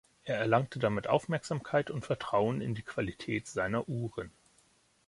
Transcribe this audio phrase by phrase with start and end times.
[0.23, 4.31] Er erlangte damit Aufmerksamkeit und Vertrauen in die Qualität seiner Uhren.